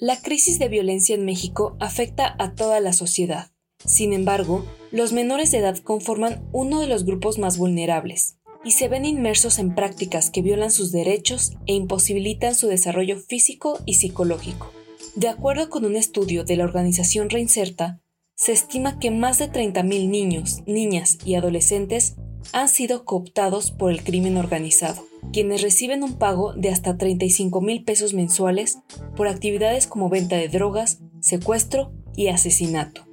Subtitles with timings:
[0.00, 3.50] La crisis de violencia en México afecta a toda la sociedad.
[3.84, 8.86] Sin embargo, los menores de edad conforman uno de los grupos más vulnerables y se
[8.86, 14.70] ven inmersos en prácticas que violan sus derechos e imposibilitan su desarrollo físico y psicológico.
[15.16, 18.00] De acuerdo con un estudio de la organización Reinserta,
[18.36, 22.14] se estima que más de 30.000 niños, niñas y adolescentes
[22.52, 27.84] han sido cooptados por el crimen organizado, quienes reciben un pago de hasta 35 mil
[27.84, 28.78] pesos mensuales
[29.16, 33.06] por actividades como venta de drogas, secuestro y asesinato.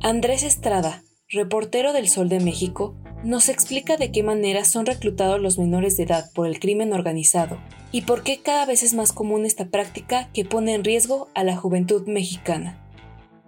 [0.00, 5.58] Andrés Estrada, reportero del Sol de México, nos explica de qué manera son reclutados los
[5.58, 7.58] menores de edad por el crimen organizado
[7.90, 11.42] y por qué cada vez es más común esta práctica que pone en riesgo a
[11.42, 12.82] la juventud mexicana.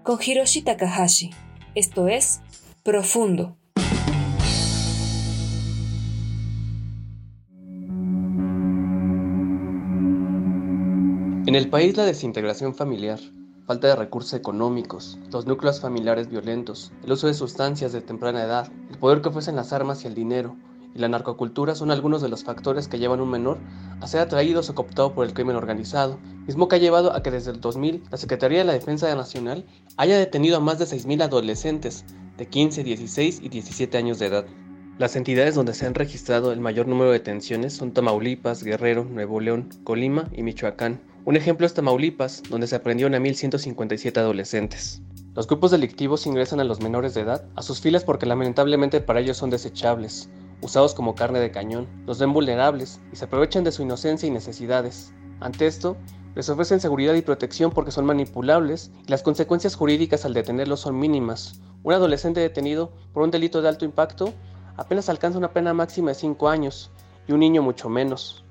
[0.02, 1.30] Con Hiroshi Takahashi,
[1.74, 2.40] esto es
[2.82, 3.56] Profundo.
[11.48, 13.18] En el país la desintegración familiar,
[13.66, 18.70] falta de recursos económicos, los núcleos familiares violentos, el uso de sustancias de temprana edad,
[18.90, 20.56] el poder que ofrecen las armas y el dinero,
[20.94, 23.56] y la narcocultura son algunos de los factores que llevan a un menor
[24.02, 27.30] a ser atraído o cooptado por el crimen organizado, mismo que ha llevado a que
[27.30, 29.64] desde el 2000 la Secretaría de la Defensa Nacional
[29.96, 32.04] haya detenido a más de 6.000 adolescentes
[32.36, 34.44] de 15, 16 y 17 años de edad.
[34.98, 39.40] Las entidades donde se han registrado el mayor número de detenciones son Tamaulipas, Guerrero, Nuevo
[39.40, 41.00] León, Colima y Michoacán.
[41.28, 45.02] Un ejemplo es Tamaulipas, donde se aprendieron a 1.157 adolescentes.
[45.34, 49.20] Los grupos delictivos ingresan a los menores de edad a sus filas porque lamentablemente para
[49.20, 50.30] ellos son desechables,
[50.62, 54.30] usados como carne de cañón, los ven vulnerables y se aprovechan de su inocencia y
[54.30, 55.12] necesidades.
[55.40, 55.98] Ante esto,
[56.34, 60.98] les ofrecen seguridad y protección porque son manipulables y las consecuencias jurídicas al detenerlos son
[60.98, 61.60] mínimas.
[61.82, 64.32] Un adolescente detenido por un delito de alto impacto
[64.78, 66.90] apenas alcanza una pena máxima de 5 años
[67.26, 68.46] y un niño mucho menos.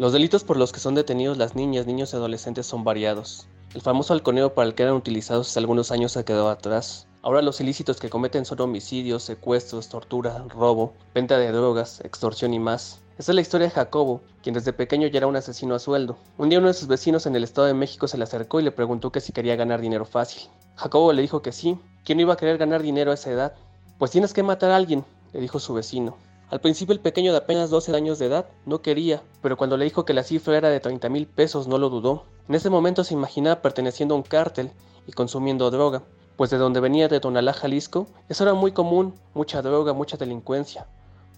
[0.00, 3.46] Los delitos por los que son detenidos las niñas, niños y adolescentes son variados.
[3.74, 7.06] El famoso halconeo para el que eran utilizados hace algunos años se quedó atrás.
[7.20, 12.58] Ahora los ilícitos que cometen son homicidios, secuestros, tortura, robo, venta de drogas, extorsión y
[12.58, 13.02] más.
[13.18, 16.16] Esta es la historia de Jacobo, quien desde pequeño ya era un asesino a sueldo.
[16.38, 18.62] Un día uno de sus vecinos en el Estado de México se le acercó y
[18.62, 20.48] le preguntó que si quería ganar dinero fácil.
[20.76, 21.78] Jacobo le dijo que sí.
[22.06, 23.52] ¿Quién iba a querer ganar dinero a esa edad?
[23.98, 26.16] Pues tienes que matar a alguien, le dijo su vecino.
[26.50, 29.84] Al principio el pequeño de apenas 12 años de edad no quería, pero cuando le
[29.84, 32.24] dijo que la cifra era de 30 mil pesos no lo dudó.
[32.48, 34.72] En ese momento se imaginaba perteneciendo a un cártel
[35.06, 36.02] y consumiendo droga,
[36.36, 40.88] pues de donde venía de Tonalá, Jalisco, eso era muy común, mucha droga, mucha delincuencia.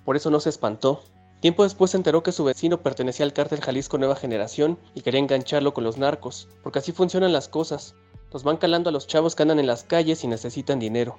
[0.06, 1.02] Por eso no se espantó.
[1.40, 5.20] Tiempo después se enteró que su vecino pertenecía al cártel Jalisco Nueva Generación y quería
[5.20, 7.94] engancharlo con los narcos, porque así funcionan las cosas.
[8.32, 11.18] Los van calando a los chavos que andan en las calles y necesitan dinero.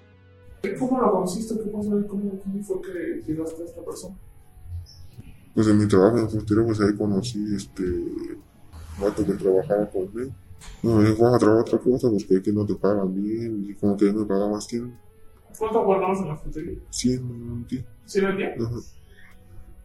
[0.80, 1.56] ¿Cómo la conociste?
[1.56, 1.90] ¿Qué pasó?
[2.08, 4.16] ¿Cómo, ¿Cómo fue que llegaste a esta persona?
[5.54, 7.84] Pues en mi trabajo en frontera, pues ahí conocí este
[8.98, 10.32] vato que trabajaba conmigo.
[10.82, 13.66] No, me dijo, vamos a trabajar otra cosa, pues que aquí no te pagan bien,
[13.70, 14.96] y como que me paga más tiempo.
[15.60, 16.80] ¿Cuánto guardabas en la frontería?
[16.90, 17.86] 100 un día.
[18.08, 18.56] ¿100 al día?
[18.58, 18.76] Ajá.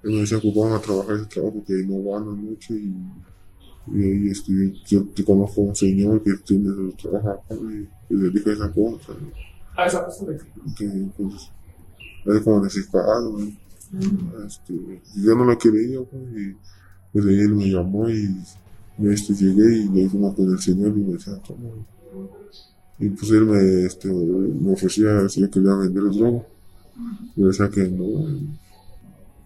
[0.04, 2.94] Él me decía, pues vamos a trabajar ese trabajo que no gana mucho y,
[3.92, 8.16] y ahí este, yo te conozco a un señor que tiene su trabajo y, y
[8.16, 9.14] le dije esa cosa.
[9.78, 10.36] ¿A esa persona?
[10.76, 11.52] que pues
[12.26, 14.44] es como necesitado, ¿no?
[14.44, 16.56] este, y yo no lo quería, pues, y
[17.12, 18.36] pues él me llamó y
[19.04, 21.68] este, llegué y le fuimos con el señor y me decía, toma.
[22.98, 26.42] Y pues él me, este, me ofrecía si yo quería vender el droga.
[27.36, 28.26] Y decía que no,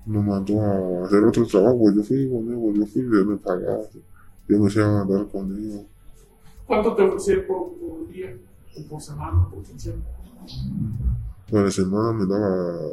[0.07, 3.37] me mandó a hacer otro trabajo, yo fui con él, yo fui y él me
[3.37, 3.85] pagaba.
[4.49, 5.87] Yo me hacía andar con él.
[6.67, 8.35] ¿Cuánto te ofrecía por, por día?
[8.79, 9.47] ¿O por semana?
[9.51, 10.03] ¿Por quincena?
[11.53, 12.89] A la semana me daba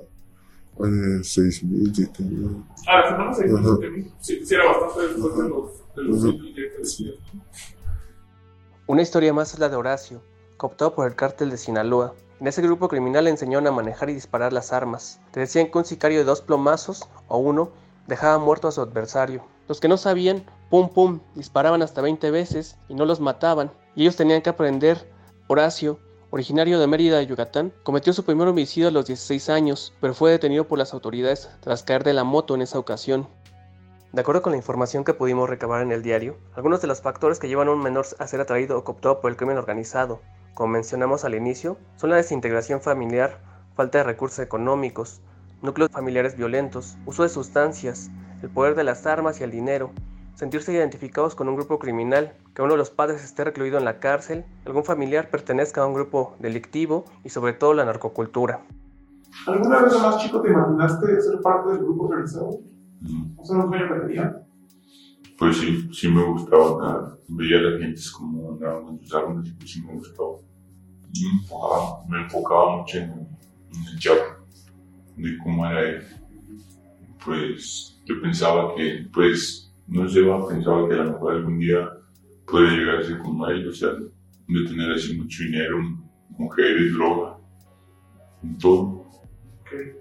[0.85, 2.63] eh, 6 mil, 7 mil.
[2.87, 4.13] A la semana 6 mil, 7 mil.
[4.19, 6.27] Sí, sí, era bastante después de los, de los Ajá.
[6.33, 7.11] mil que te decía.
[8.87, 10.21] Una historia más es la de Horacio,
[10.57, 12.15] cooptado por el cártel de Sinaloa.
[12.39, 15.19] En ese grupo criminal le enseñaron a manejar y disparar las armas.
[15.31, 17.69] Te decían que un sicario de dos plomazos o uno
[18.07, 19.43] dejaba muerto a su adversario.
[19.67, 23.71] Los que no sabían, pum pum, disparaban hasta 20 veces y no los mataban.
[23.95, 25.11] Y ellos tenían que aprender.
[25.47, 25.99] Horacio,
[26.31, 30.67] originario de Mérida, Yucatán, cometió su primer homicidio a los 16 años, pero fue detenido
[30.67, 33.27] por las autoridades tras caer de la moto en esa ocasión.
[34.13, 37.39] De acuerdo con la información que pudimos recabar en el diario, algunos de los factores
[37.39, 40.21] que llevan a un menor a ser atraído o cooptado por el crimen organizado
[40.59, 43.39] como mencionamos al inicio, son la desintegración familiar,
[43.75, 45.21] falta de recursos económicos,
[45.61, 48.11] núcleos familiares violentos, uso de sustancias,
[48.41, 49.93] el poder de las armas y el dinero,
[50.39, 53.99] sentirse identificados con un grupo criminal, que uno de los padres esté recluido en la
[53.99, 58.63] cárcel, algún familiar pertenezca a un grupo delictivo y sobre todo la narcocultura.
[59.47, 62.61] ¿Alguna vez más chico te imaginaste ser parte del grupo organizado?
[63.35, 64.35] ¿O sea, un sueño que tenías?
[65.37, 67.17] Pues sí, sí me gustaba.
[67.27, 70.37] Veía a la gente como andaban con sus armas y pues sí me gustaba.
[71.11, 74.21] Y me enfocaba, me enfocaba mucho en, en el chavo,
[75.17, 76.03] de cómo era él.
[77.25, 81.89] Pues yo pensaba que, pues, no sé, pensaba que a lo mejor algún día
[82.45, 85.77] puede llegar a ser como él, o sea, de tener así mucho dinero,
[86.37, 87.37] mujeres, droga,
[88.59, 89.05] todo.
[89.61, 89.93] Okay.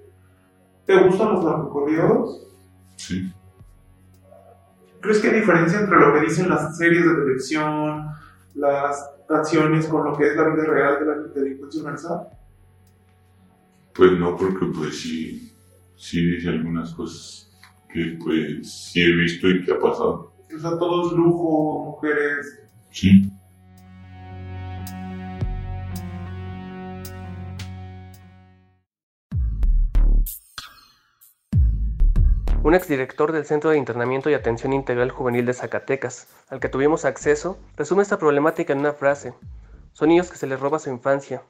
[0.84, 2.46] ¿Te gustan los narcocorridos?
[2.96, 3.32] Sí.
[5.00, 8.08] ¿Crees que hay diferencia entre lo que dicen las series de televisión,
[8.54, 12.28] las canciones, con lo que es la vida real de la delincuencia organizada?
[13.94, 15.52] Pues no, porque pues sí,
[15.96, 17.47] sí dice algunas cosas
[17.98, 20.32] que pues sí he visto y que ha pasado.
[20.54, 22.60] O sea, todo es lujo, mujeres.
[22.90, 23.30] Sí.
[32.64, 37.06] un exdirector del Centro de Internamiento y Atención Integral Juvenil de Zacatecas, al que tuvimos
[37.06, 39.32] acceso, resume esta problemática en una frase.
[39.94, 41.42] Son niños que se les roba su infancia.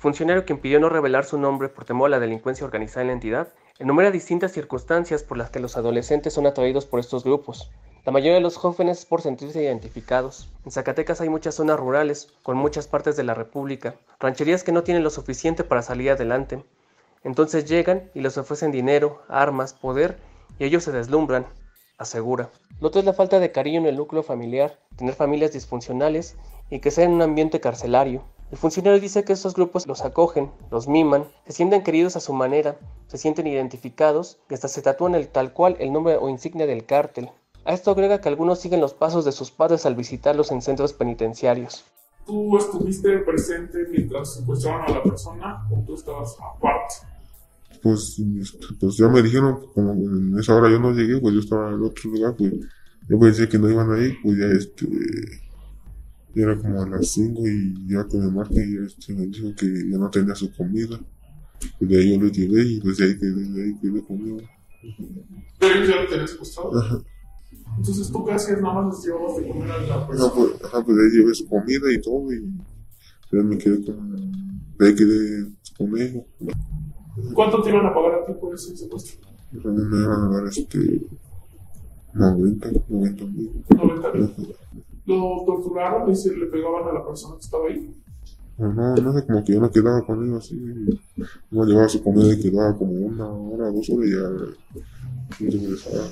[0.00, 3.12] Funcionario que impidió no revelar su nombre por temor a la delincuencia organizada en la
[3.12, 3.48] entidad,
[3.78, 7.70] enumera distintas circunstancias por las que los adolescentes son atraídos por estos grupos.
[8.06, 10.48] La mayoría de los jóvenes por sentirse identificados.
[10.64, 14.84] En Zacatecas hay muchas zonas rurales, con muchas partes de la República, rancherías que no
[14.84, 16.64] tienen lo suficiente para salir adelante.
[17.22, 20.16] Entonces llegan y les ofrecen dinero, armas, poder
[20.58, 21.44] y ellos se deslumbran,
[21.98, 22.48] asegura.
[22.80, 26.38] Lo otro es la falta de cariño en el núcleo familiar, tener familias disfuncionales
[26.70, 28.24] y que sea en un ambiente carcelario.
[28.50, 32.32] El funcionario dice que estos grupos los acogen, los miman, se sienten queridos a su
[32.32, 32.76] manera,
[33.06, 36.84] se sienten identificados y hasta se tatúan el tal cual el nombre o insignia del
[36.84, 37.30] cártel.
[37.64, 40.92] A esto agrega que algunos siguen los pasos de sus padres al visitarlos en centros
[40.92, 41.84] penitenciarios.
[42.26, 46.94] ¿Tú estuviste presente mientras secuestraron a la persona o tú estabas aparte?
[47.82, 48.22] pues,
[48.78, 51.82] pues ya me dijeron, como en esa hora yo no llegué, pues yo estaba en
[51.82, 52.52] otro lugar, pues
[53.08, 54.86] yo pensé que no iban a ir, pues ya este,
[56.34, 59.54] ya era como a las 5 y ya que me marqué, ya este, me dijo
[59.56, 60.98] que ya no tenía su comida.
[61.78, 64.38] Pues de ahí yo lo llevé y pues de ahí quedé, de ahí quedé conmigo.
[65.58, 66.38] ¿Pero ya lo tenías?
[66.74, 67.02] Ajá.
[67.76, 70.26] Entonces tú qué hacías, nada más les llevabas de comer a la persona.
[70.26, 72.42] Ajá, pues, ajá, pues de ahí llevé su comida y todo y
[73.32, 74.16] ya me quedé con,
[74.78, 76.26] de ahí quedé conmigo.
[77.34, 79.20] ¿Cuánto te iban a pagar a ti por ese secuestro?
[79.52, 81.00] Me iban a dar este.
[82.12, 83.64] 90, 90 mil.
[83.68, 84.56] 90 mil.
[85.10, 87.94] ¿Lo torturaron y se le pegaban a la persona que estaba ahí?
[88.58, 90.60] No, no sé, como que yo no quedaba con ellos así.
[91.50, 94.08] No llevaba su comida y quedaba como una hora, dos horas
[95.38, 96.04] y ya regresaba.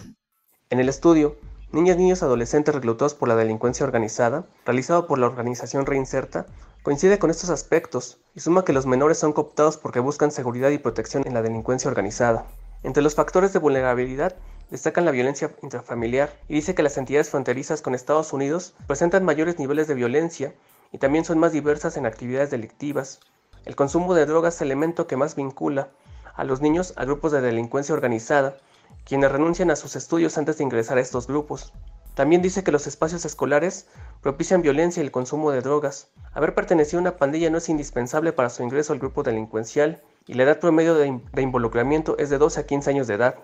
[0.70, 1.36] En el estudio,
[1.70, 6.46] Niñas, niños, adolescentes reclutados por la delincuencia organizada, realizado por la organización Reinserta,
[6.82, 10.78] Coincide con estos aspectos y suma que los menores son cooptados porque buscan seguridad y
[10.78, 12.46] protección en la delincuencia organizada.
[12.82, 14.36] Entre los factores de vulnerabilidad
[14.70, 19.58] destacan la violencia intrafamiliar y dice que las entidades fronterizas con Estados Unidos presentan mayores
[19.58, 20.54] niveles de violencia
[20.92, 23.20] y también son más diversas en actividades delictivas.
[23.64, 25.88] El consumo de drogas es el elemento que más vincula
[26.34, 28.56] a los niños a grupos de delincuencia organizada,
[29.04, 31.72] quienes renuncian a sus estudios antes de ingresar a estos grupos.
[32.14, 33.88] También dice que los espacios escolares
[34.22, 36.10] propician violencia y el consumo de drogas.
[36.32, 40.34] Haber pertenecido a una pandilla no es indispensable para su ingreso al grupo delincuencial y
[40.34, 43.36] la edad promedio de, involucramiento es de 12 a 15 años de edad.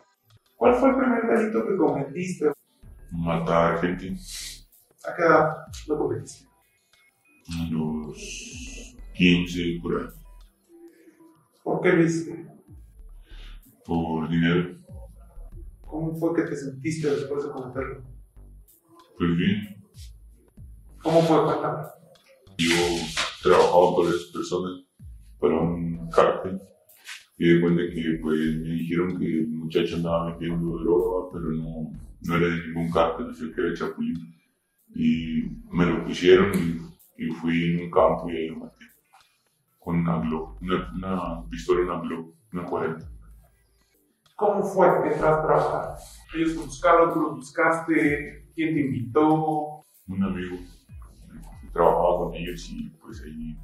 [0.57, 2.53] ¿Cuál fue el primer delito que cometiste?
[3.11, 4.17] Matar gente.
[5.07, 6.49] ¿A qué edad lo cometiste?
[7.49, 10.07] A los 15 por ahí.
[11.63, 12.47] ¿Por qué lo hiciste?
[13.85, 14.79] Por dinero.
[15.81, 18.03] ¿Cómo fue que te sentiste después de cometerlo?
[19.17, 19.85] Pues bien.
[21.03, 21.45] ¿Cómo fue?
[21.45, 21.85] Cuéntame.
[22.59, 22.75] Yo
[23.43, 24.85] trabajaba con esas personas
[25.39, 26.61] para un cártel
[27.37, 31.93] y de cuenta que pues me dijeron que el muchacho andaba metiendo droga, pero no,
[32.23, 34.35] no era de ningún cártel, sino que era chapulín.
[34.95, 36.53] Y me lo pusieron
[37.17, 38.85] y, fui en un campo y ahí lo maté.
[39.81, 43.09] Con una Glock, una, una pistola, una Glock, una 40.
[44.37, 45.97] ¿Cómo fue que a trabajar?
[46.35, 49.85] Ellos buscaron, tú los buscaste, ¿Quién te invitó?
[50.07, 50.57] Un amigo.
[51.73, 53.57] Trabajaba con ellos y pues ahí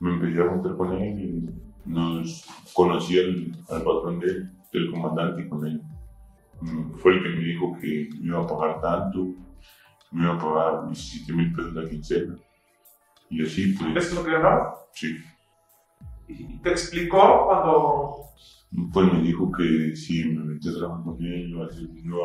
[0.00, 1.50] me empecé a juntar con él y
[1.88, 5.82] nos conocí al, patrón de, del comandante y con él.
[6.60, 9.34] Mm, fue el que me dijo que me iba a pagar tanto,
[10.12, 12.36] me iba a pagar 17 mil pesos la quincena.
[13.30, 14.06] Y así, pues.
[14.06, 14.74] ¿Es lo que ganaba?
[14.92, 15.16] Sí.
[16.28, 20.72] ¿Y te explicó cuando Pues me dijo que si me metía
[21.04, 22.18] con él, iba a, hacer- iba,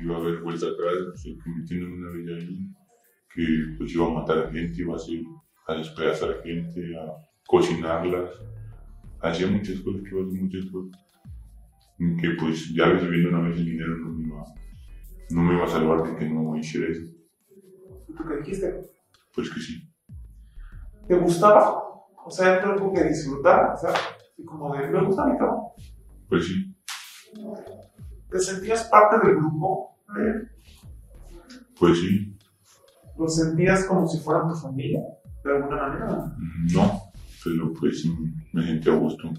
[0.00, 2.66] iba a haber vuelta atrás, sea, que me tienen una vida ahí,
[3.34, 5.20] que pues iba a matar a gente, iba a, hacer,
[5.68, 7.12] a despedazar a gente, a
[7.46, 8.30] cocinarlas.
[9.22, 11.00] Hacía muchas cosas, que muchas cosas.
[11.98, 14.44] Que pues ya recibiendo una vez el dinero no me iba,
[15.30, 17.02] no me iba a salvar de que no hiciera eso.
[18.06, 18.82] tú qué dijiste?
[19.32, 19.88] Pues que sí.
[21.06, 21.82] ¿Te gustaba?
[22.24, 23.92] O sea, era algo que disfrutar, o sea,
[24.44, 25.74] como de, me gusta mi trabajo.
[26.28, 26.74] Pues sí.
[28.30, 29.96] ¿Te sentías parte del grupo?
[30.18, 30.48] ¿Eh?
[31.78, 32.36] Pues sí.
[33.18, 35.00] ¿Lo sentías como si fueran tu familia?
[35.44, 36.36] De alguna manera.
[36.72, 37.01] No.
[37.44, 38.14] Pero pues sí,
[38.52, 39.30] me sentí a gusto.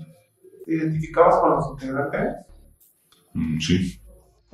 [0.66, 2.46] ¿Te identificabas con los integrantes?
[3.34, 4.00] Mm, Sí.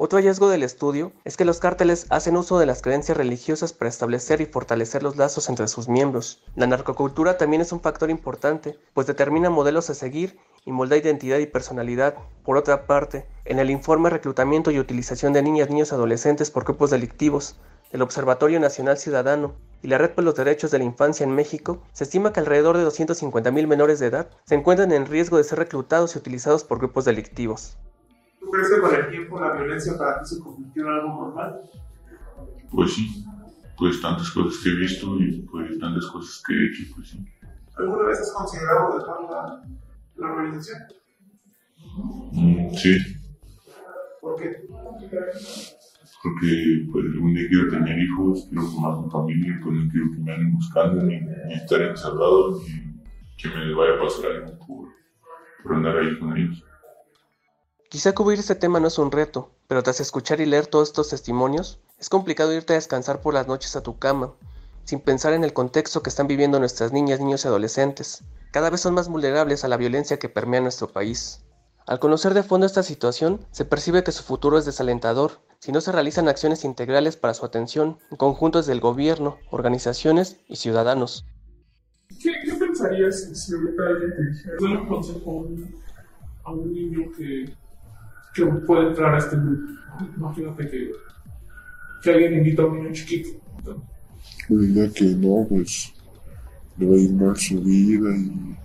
[0.01, 3.89] Otro hallazgo del estudio es que los cárteles hacen uso de las creencias religiosas para
[3.89, 6.41] establecer y fortalecer los lazos entre sus miembros.
[6.55, 11.39] La narcocultura también es un factor importante, pues determina modelos a seguir y molda identidad
[11.39, 12.15] y personalidad.
[12.45, 16.63] Por otra parte, en el informe Reclutamiento y Utilización de Niñas, Niños y Adolescentes por
[16.63, 17.57] Grupos Delictivos
[17.91, 21.81] del Observatorio Nacional Ciudadano y la Red por los Derechos de la Infancia en México,
[21.93, 25.59] se estima que alrededor de 250.000 menores de edad se encuentran en riesgo de ser
[25.59, 27.77] reclutados y utilizados por grupos delictivos.
[28.39, 31.61] ¿Tú crees que con el tiempo la violencia para ti se convirtió en algo normal?
[32.71, 33.25] Pues sí,
[33.77, 37.25] pues tantas cosas que he visto y pues tantas cosas que he hecho, pues sí.
[37.77, 39.63] ¿Alguna vez has considerado dejar la,
[40.17, 40.79] la organización?
[42.33, 43.19] Mm, sí,
[44.21, 44.67] ¿Por qué?
[46.21, 50.17] Porque pues algún día quiero tener hijos, quiero formar una familia, pues no quiero que
[50.17, 53.03] me anden buscando ni, ni estar encerrado ni
[53.37, 54.89] que me vaya a pasar algo por,
[55.63, 56.63] por andar ahí con ellos.
[57.89, 61.09] Quizá cubrir este tema no es un reto, pero tras escuchar y leer todos estos
[61.09, 64.33] testimonios, es complicado irte a descansar por las noches a tu cama,
[64.83, 68.23] sin pensar en el contexto que están viviendo nuestras niñas, niños y adolescentes.
[68.51, 71.43] Cada vez son más vulnerables a la violencia que permea nuestro país.
[71.87, 75.81] Al conocer de fondo esta situación, se percibe que su futuro es desalentador si no
[75.81, 81.25] se realizan acciones integrales para su atención en conjuntos del gobierno, organizaciones y ciudadanos.
[82.07, 85.47] ¿Qué, qué pensarías si ahorita alguien te dijera, un consejo
[86.43, 87.53] a un, niño que,
[88.33, 89.73] que puede entrar a este grupo?
[90.15, 90.91] Imagínate que,
[92.03, 93.39] que alguien invita a un niño chiquito.
[93.65, 93.83] ¿no?
[94.47, 95.93] Pues diría que no, pues
[96.77, 98.55] le va a ir mal su vida y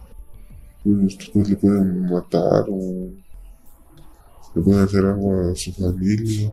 [0.85, 3.11] pues después le pueden matar o
[4.55, 6.53] le pueden hacer algo a su familia.